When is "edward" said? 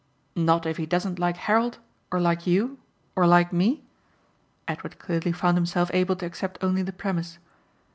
4.67-4.97